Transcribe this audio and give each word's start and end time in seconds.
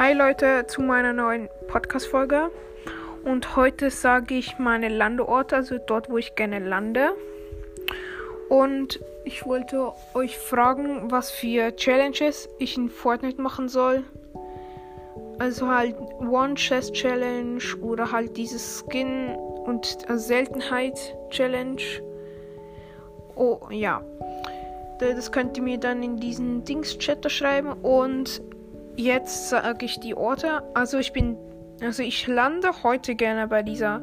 Hi 0.00 0.14
Leute 0.14 0.64
zu 0.66 0.80
meiner 0.80 1.12
neuen 1.12 1.50
Podcast-Folge. 1.68 2.50
Und 3.22 3.54
heute 3.54 3.90
sage 3.90 4.34
ich 4.34 4.58
meine 4.58 4.88
Landeorte, 4.88 5.56
also 5.56 5.76
dort, 5.76 6.08
wo 6.08 6.16
ich 6.16 6.34
gerne 6.36 6.58
lande. 6.58 7.10
Und 8.48 8.98
ich 9.26 9.44
wollte 9.44 9.92
euch 10.14 10.38
fragen, 10.38 11.10
was 11.10 11.30
für 11.30 11.76
Challenges 11.76 12.48
ich 12.58 12.78
in 12.78 12.88
Fortnite 12.88 13.42
machen 13.42 13.68
soll. 13.68 14.04
Also 15.38 15.68
halt 15.68 15.96
One 16.18 16.54
Chest 16.54 16.94
Challenge 16.94 17.62
oder 17.82 18.10
halt 18.10 18.38
dieses 18.38 18.82
Skin 18.82 19.34
und 19.66 19.98
Seltenheit 20.08 21.14
Challenge. 21.28 21.82
Oh 23.36 23.60
ja. 23.68 24.02
Das 24.98 25.30
könnt 25.30 25.58
ihr 25.58 25.62
mir 25.62 25.76
dann 25.76 26.02
in 26.02 26.16
diesen 26.16 26.64
Dings-Chat 26.64 27.30
schreiben. 27.30 27.74
Und 27.82 28.40
jetzt 29.00 29.48
sage 29.48 29.86
ich 29.86 30.00
die 30.00 30.14
Orte. 30.14 30.62
Also 30.74 30.98
ich 30.98 31.12
bin. 31.12 31.36
Also 31.82 32.02
ich 32.02 32.26
lande 32.26 32.70
heute 32.82 33.14
gerne 33.14 33.48
bei 33.48 33.62
dieser 33.62 34.02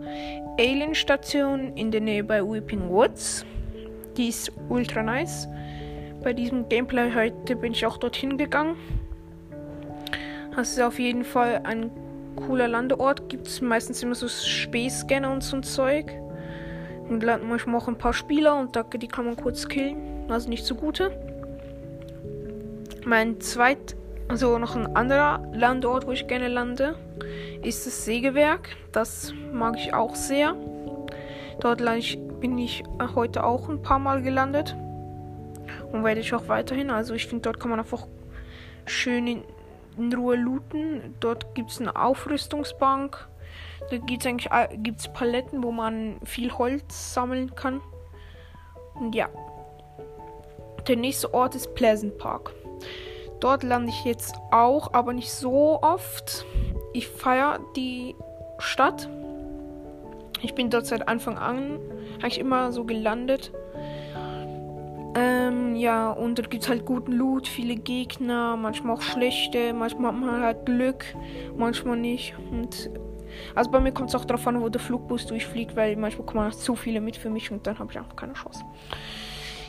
Alien-Station 0.59 1.77
in 1.77 1.91
der 1.91 2.01
Nähe 2.01 2.23
bei 2.23 2.41
Weeping 2.41 2.89
Woods. 2.89 3.45
Die 4.17 4.29
ist 4.29 4.51
ultra 4.67 5.03
nice. 5.03 5.47
Bei 6.23 6.33
diesem 6.33 6.67
Gameplay 6.69 7.13
heute 7.13 7.55
bin 7.55 7.73
ich 7.73 7.85
auch 7.85 7.97
dorthin 7.97 8.37
gegangen. 8.37 8.75
Das 10.55 10.71
ist 10.71 10.81
auf 10.81 10.97
jeden 10.97 11.23
Fall 11.23 11.61
ein 11.65 11.91
cooler 12.35 12.67
Landeort. 12.67 13.29
Gibt 13.29 13.45
es 13.45 13.61
meistens 13.61 14.01
immer 14.01 14.15
so 14.15 14.27
Space-Scanner 14.27 15.31
und 15.31 15.43
so 15.43 15.57
ein 15.57 15.63
Zeug. 15.63 16.11
Und 17.07 17.21
landen 17.21 17.47
manchmal 17.47 17.79
auch 17.79 17.87
ein 17.87 17.97
paar 17.97 18.13
Spieler 18.13 18.59
und 18.59 18.75
da, 18.75 18.81
die 18.81 19.07
kann 19.07 19.25
man 19.25 19.35
kurz 19.35 19.69
killen. 19.69 20.25
Also 20.29 20.49
nicht 20.49 20.65
so 20.65 20.73
gute. 20.73 21.11
Mein 23.05 23.39
zweit, 23.39 23.95
also 24.27 24.57
noch 24.57 24.75
ein 24.75 24.95
anderer 24.95 25.41
Landort, 25.53 26.05
wo 26.05 26.11
ich 26.11 26.27
gerne 26.27 26.49
lande, 26.49 26.95
ist 27.63 27.87
das 27.87 28.05
Sägewerk. 28.05 28.75
Das 28.91 29.33
mag 29.53 29.77
ich 29.77 29.93
auch 29.93 30.15
sehr. 30.15 30.55
Dort 31.59 31.81
bin 32.39 32.57
ich 32.57 32.83
heute 33.15 33.43
auch 33.43 33.69
ein 33.69 33.81
paar 33.81 33.99
Mal 33.99 34.21
gelandet. 34.21 34.75
Und 35.91 36.03
werde 36.03 36.19
ich 36.19 36.33
auch 36.33 36.47
weiterhin. 36.47 36.91
Also 36.91 37.13
ich 37.13 37.27
finde, 37.27 37.43
dort 37.43 37.59
kann 37.59 37.69
man 37.69 37.79
einfach 37.79 38.05
schön 38.85 39.27
in, 39.27 39.43
in 39.97 40.13
Ruhe 40.13 40.35
looten. 40.35 41.15
Dort 41.19 41.55
gibt 41.55 41.71
es 41.71 41.79
eine 41.79 41.95
Aufrüstungsbank. 41.95 43.27
Da 43.89 43.97
gibt 43.97 44.23
es 44.23 44.27
eigentlich 44.27 44.49
gibt's 44.83 45.07
Paletten, 45.07 45.63
wo 45.63 45.71
man 45.71 46.17
viel 46.25 46.51
Holz 46.51 47.13
sammeln 47.13 47.55
kann. 47.55 47.81
Und 48.95 49.15
ja. 49.15 49.29
Der 50.87 50.97
nächste 50.97 51.33
Ort 51.33 51.55
ist 51.55 51.73
Pleasant 51.75 52.17
Park. 52.17 52.53
Dort 53.39 53.63
lande 53.63 53.89
ich 53.89 54.03
jetzt 54.03 54.35
auch, 54.51 54.93
aber 54.93 55.13
nicht 55.13 55.31
so 55.31 55.79
oft. 55.81 56.45
Ich 56.93 57.07
feiere 57.07 57.59
die 57.75 58.15
Stadt. 58.57 59.09
Ich 60.41 60.55
bin 60.55 60.69
dort 60.69 60.85
seit 60.85 61.07
Anfang 61.07 61.37
an 61.37 61.79
eigentlich 62.15 62.39
immer 62.39 62.71
so 62.71 62.83
gelandet. 62.83 63.51
Ähm, 65.15 65.75
ja, 65.75 66.11
und 66.11 66.37
dort 66.37 66.51
gibt 66.51 66.63
es 66.63 66.69
halt 66.69 66.85
guten 66.85 67.11
Loot, 67.11 67.47
viele 67.47 67.75
Gegner, 67.75 68.55
manchmal 68.55 68.95
auch 68.95 69.01
schlechte, 69.01 69.73
manchmal 69.73 70.11
hat 70.11 70.19
man 70.19 70.41
halt 70.41 70.65
Glück, 70.65 71.05
manchmal 71.55 71.97
nicht. 71.97 72.35
Und 72.51 72.91
also 73.55 73.71
bei 73.71 73.79
mir 73.79 73.91
kommt 73.91 74.09
es 74.09 74.15
auch 74.15 74.25
darauf 74.25 74.45
an, 74.47 74.61
wo 74.61 74.69
der 74.69 74.81
Flugbus 74.81 75.25
durchfliegt, 75.25 75.75
weil 75.75 75.95
manchmal 75.95 76.25
kommen 76.25 76.51
zu 76.51 76.75
viele 76.75 77.01
mit 77.01 77.17
für 77.17 77.29
mich 77.29 77.51
und 77.51 77.65
dann 77.65 77.79
habe 77.79 77.91
ich 77.91 77.97
einfach 77.97 78.15
keine 78.15 78.33
Chance. 78.33 78.63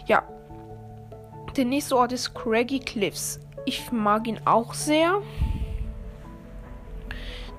Ja. 0.06 0.22
Der 1.56 1.64
nächste 1.64 1.96
Ort 1.96 2.12
ist 2.12 2.34
Craggy 2.34 2.78
Cliffs. 2.78 3.40
Ich 3.68 3.92
mag 3.92 4.26
ihn 4.26 4.40
auch 4.46 4.72
sehr. 4.72 5.20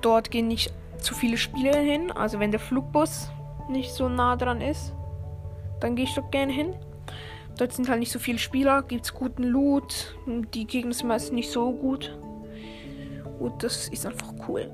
Dort 0.02 0.32
gehen 0.32 0.48
nicht 0.48 0.74
zu 0.98 1.14
viele 1.14 1.38
Spieler 1.38 1.78
hin. 1.78 2.12
Also 2.12 2.40
wenn 2.40 2.50
der 2.50 2.60
Flugbus 2.60 3.30
nicht 3.70 3.92
so 3.92 4.10
nah 4.10 4.36
dran 4.36 4.60
ist, 4.60 4.92
dann 5.80 5.96
gehe 5.96 6.06
ich 6.06 6.16
dort 6.16 6.32
gerne 6.32 6.52
hin. 6.52 6.74
Dort 7.60 7.74
sind 7.74 7.90
halt 7.90 8.00
nicht 8.00 8.12
so 8.12 8.18
viele 8.18 8.40
Spieler, 8.40 8.82
gibt 8.82 9.06
es 9.06 9.14
guten 9.14 9.44
Loot. 9.44 10.18
Die 10.56 10.66
Gegner 10.66 10.94
sind 10.94 11.10
meistens 11.10 11.34
nicht 11.34 11.52
so 11.52 11.72
gut. 11.74 12.18
Und 13.40 13.62
das 13.62 13.88
ist 13.90 14.04
einfach 14.08 14.34
cool. 14.48 14.72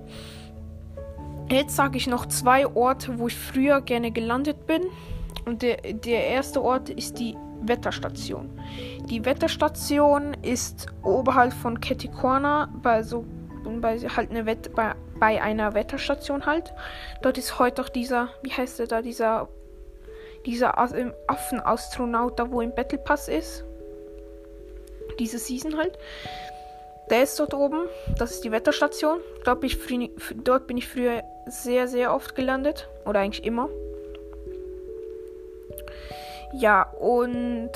Jetzt 1.52 1.76
sage 1.76 1.98
ich 1.98 2.08
noch 2.08 2.28
zwei 2.28 2.66
Orte, 2.66 3.20
wo 3.20 3.28
ich 3.28 3.36
früher 3.36 3.82
gerne 3.82 4.12
gelandet 4.12 4.66
bin. 4.68 4.84
Und 5.46 5.62
der, 5.62 5.78
der 5.78 6.28
erste 6.28 6.62
Ort 6.62 6.90
ist 6.90 7.20
die 7.20 7.38
Wetterstation. 7.62 8.50
Die 9.10 9.24
Wetterstation 9.26 10.36
ist 10.42 10.88
oberhalb 11.04 11.54
von 11.54 11.80
Ketikorna 11.80 12.70
bei 12.82 13.04
so 13.04 13.26
bei 13.82 13.98
halt 13.98 14.30
eine 14.30 14.46
Wette, 14.46 14.70
bei, 14.70 14.94
bei 15.20 15.42
einer 15.42 15.74
Wetterstation 15.74 16.46
halt. 16.46 16.72
Dort 17.24 17.38
ist 17.40 17.58
heute 17.58 17.82
auch 17.82 17.90
dieser, 17.90 18.30
wie 18.44 18.52
heißt 18.52 18.78
der 18.78 18.88
da, 18.88 19.02
dieser 19.02 19.48
dieser 20.46 20.78
Affenastronaut 21.28 22.40
da, 22.40 22.52
wo 22.52 22.62
im 22.62 22.74
Battle 22.74 23.00
Pass 23.00 23.28
ist. 23.28 23.64
Diese 25.20 25.40
Season 25.40 25.78
halt. 25.78 25.98
Der 27.10 27.24
ist 27.24 27.40
dort 27.40 27.54
oben. 27.54 27.88
Das 28.18 28.32
ist 28.32 28.44
die 28.44 28.52
Wetterstation. 28.52 29.20
Dort 29.44 29.62
bin 29.62 30.02
ich, 30.02 30.12
dort 30.44 30.68
bin 30.68 30.78
ich 30.78 30.88
früher 30.88 31.24
sehr, 31.48 31.88
sehr 31.88 32.14
oft 32.14 32.36
gelandet. 32.36 32.88
Oder 33.06 33.20
eigentlich 33.20 33.46
immer. 33.46 33.70
Ja, 36.58 36.84
und 37.00 37.72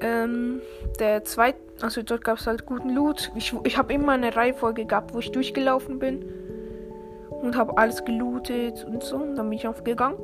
ähm, 0.00 0.62
der 1.00 1.24
zweite, 1.24 1.58
also 1.80 2.02
dort 2.02 2.22
gab 2.22 2.38
es 2.38 2.46
halt 2.46 2.64
guten 2.64 2.90
Loot. 2.90 3.32
Ich, 3.34 3.52
ich 3.64 3.76
habe 3.76 3.92
immer 3.92 4.12
eine 4.12 4.34
Reihenfolge 4.34 4.86
gehabt, 4.86 5.14
wo 5.14 5.18
ich 5.18 5.32
durchgelaufen 5.32 5.98
bin. 5.98 6.24
Und 7.42 7.56
habe 7.56 7.76
alles 7.76 8.04
gelootet 8.04 8.84
und 8.84 9.02
so. 9.02 9.16
Und 9.16 9.36
dann 9.36 9.48
bin 9.48 9.58
ich 9.58 9.66
aufgegangen. 9.66 10.18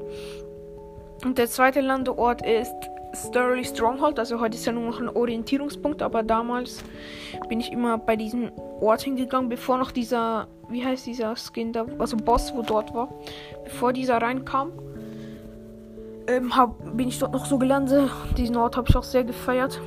Und 1.25 1.39
der 1.39 1.49
zweite 1.49 1.81
Landeort 1.81 2.47
ist 2.47 2.75
Sturley 3.15 3.65
Stronghold. 3.65 4.19
Also 4.19 4.39
heute 4.39 4.57
ist 4.57 4.67
ja 4.67 4.73
nur 4.73 4.85
noch 4.85 5.01
ein 5.01 5.09
Orientierungspunkt, 5.09 6.03
aber 6.03 6.23
damals 6.23 6.85
bin 7.49 7.59
ich 7.59 7.73
immer 7.73 7.99
bei 7.99 8.15
diesem 8.15 8.53
Ort 8.81 9.03
hingegangen, 9.03 9.49
bevor 9.49 9.79
noch 9.79 9.91
dieser, 9.91 10.47
wie 10.69 10.85
heißt 10.85 11.07
dieser 11.07 11.35
Skin 11.37 11.73
da, 11.73 11.87
also 11.99 12.17
Boss, 12.17 12.55
wo 12.55 12.63
dort 12.63 12.95
war, 12.95 13.09
bevor 13.65 13.93
dieser 13.93 14.19
reinkam. 14.19 14.73
Ähm, 16.29 16.57
hab, 16.57 16.97
bin 16.97 17.09
ich 17.09 17.19
dort 17.19 17.33
noch 17.33 17.47
so 17.47 17.59
gelandet. 17.59 18.11
Diesen 18.37 18.57
Ort 18.57 18.77
habe 18.77 18.89
ich 18.89 18.97
auch 18.97 19.05
sehr 19.05 19.25
gefeiert. 19.25 19.81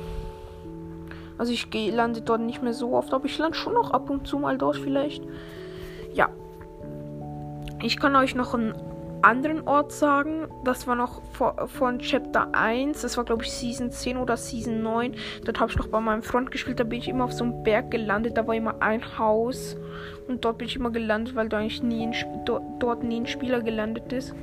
Also 1.36 1.52
ich 1.52 1.70
geh, 1.70 1.90
lande 1.90 2.20
dort 2.20 2.40
nicht 2.40 2.62
mehr 2.62 2.74
so 2.74 2.94
oft, 2.94 3.14
aber 3.14 3.24
ich 3.24 3.38
lande 3.38 3.56
schon 3.56 3.74
noch 3.74 3.92
ab 3.92 4.10
und 4.10 4.26
zu 4.26 4.38
mal 4.38 4.58
dort 4.58 4.76
vielleicht. 4.76 5.24
Ja. 6.12 6.28
Ich 7.82 7.98
kann 7.98 8.14
euch 8.16 8.34
noch 8.34 8.54
einen 8.54 8.74
anderen 9.22 9.66
Ort 9.66 9.92
sagen. 9.92 10.48
Das 10.64 10.86
war 10.86 10.94
noch 10.94 11.22
von 11.32 11.98
Chapter 11.98 12.48
1. 12.52 13.02
Das 13.02 13.16
war, 13.16 13.24
glaube 13.24 13.44
ich, 13.44 13.52
Season 13.52 13.90
10 13.90 14.16
oder 14.16 14.36
Season 14.36 14.82
9. 14.82 15.14
Dort 15.44 15.60
habe 15.60 15.70
ich 15.70 15.78
noch 15.78 15.88
bei 15.88 16.00
meinem 16.00 16.22
Freund 16.22 16.50
gespielt. 16.50 16.80
Da 16.80 16.84
bin 16.84 16.98
ich 16.98 17.08
immer 17.08 17.24
auf 17.24 17.32
so 17.32 17.44
einem 17.44 17.62
Berg 17.62 17.90
gelandet. 17.90 18.36
Da 18.36 18.46
war 18.46 18.54
immer 18.54 18.80
ein 18.80 19.18
Haus. 19.18 19.76
Und 20.28 20.44
dort 20.44 20.58
bin 20.58 20.68
ich 20.68 20.76
immer 20.76 20.90
gelandet, 20.90 21.34
weil 21.34 21.48
da 21.48 21.58
eigentlich 21.58 21.82
nie 21.82 22.06
ein, 22.06 22.14
dort, 22.44 22.62
dort 22.78 23.02
nie 23.02 23.20
ein 23.20 23.26
Spieler 23.26 23.60
gelandet 23.60 24.12
ist. 24.12 24.34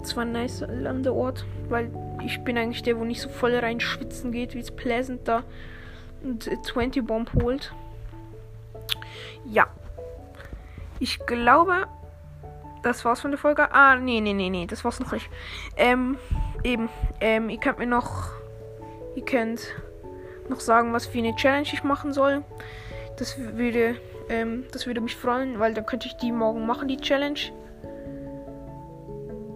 Das 0.00 0.16
war 0.16 0.24
ein 0.24 0.32
nice 0.32 0.64
Landeort. 0.68 1.44
Weil 1.68 1.90
ich 2.24 2.42
bin 2.44 2.58
eigentlich 2.58 2.82
der, 2.82 2.98
wo 2.98 3.04
nicht 3.04 3.20
so 3.20 3.28
voll 3.28 3.54
rein 3.54 3.80
schwitzen 3.80 4.32
geht, 4.32 4.54
wie 4.54 4.60
es 4.60 4.70
Pleasant 4.70 5.26
da 5.26 5.42
und 6.22 6.48
20 6.64 7.06
Bomb 7.06 7.32
holt. 7.34 7.72
Ja. 9.44 9.66
Ich 10.98 11.18
glaube, 11.26 11.86
das 12.82 13.04
war's 13.04 13.20
von 13.20 13.30
der 13.30 13.38
Folge. 13.38 13.72
Ah, 13.72 13.96
nee, 13.96 14.20
nee, 14.20 14.32
nee, 14.32 14.50
nee, 14.50 14.66
das 14.66 14.84
war's 14.84 15.00
noch 15.00 15.12
nicht. 15.12 15.28
Ähm, 15.76 16.18
eben, 16.64 16.88
ähm, 17.20 17.48
ihr 17.48 17.58
könnt 17.58 17.78
mir 17.78 17.86
noch, 17.86 18.30
ihr 19.14 19.24
könnt 19.24 19.74
noch 20.48 20.60
sagen, 20.60 20.92
was 20.92 21.06
für 21.06 21.18
eine 21.18 21.34
Challenge 21.36 21.68
ich 21.72 21.84
machen 21.84 22.12
soll. 22.12 22.42
Das 23.18 23.38
würde, 23.38 23.96
ähm, 24.28 24.64
das 24.72 24.86
würde 24.86 25.00
mich 25.00 25.16
freuen, 25.16 25.58
weil 25.58 25.74
dann 25.74 25.86
könnte 25.86 26.08
ich 26.08 26.16
die 26.16 26.32
morgen 26.32 26.66
machen, 26.66 26.88
die 26.88 26.96
Challenge. 26.96 27.38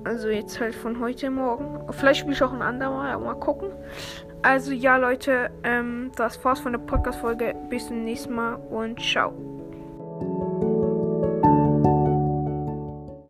Also 0.04 0.28
jetzt 0.28 0.60
halt 0.60 0.74
von 0.74 1.00
heute 1.00 1.30
morgen. 1.30 1.92
Vielleicht 1.92 2.20
spiele 2.20 2.34
ich 2.34 2.42
auch 2.42 2.52
ein 2.52 2.62
andermal, 2.62 3.18
mal 3.18 3.34
gucken. 3.34 3.72
Also 4.42 4.70
ja, 4.70 4.96
Leute, 4.96 5.50
ähm, 5.64 6.12
das 6.14 6.44
war's 6.44 6.60
von 6.60 6.72
der 6.72 6.78
Podcast-Folge. 6.78 7.56
Bis 7.68 7.88
zum 7.88 8.04
nächsten 8.04 8.32
Mal 8.32 8.54
und 8.54 9.00
ciao. 9.00 9.32